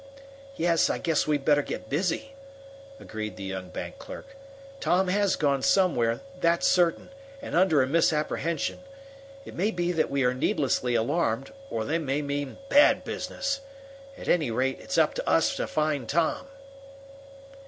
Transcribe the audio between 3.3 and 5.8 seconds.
the young bank clerk. "Tom has gone